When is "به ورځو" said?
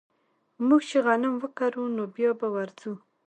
2.39-2.93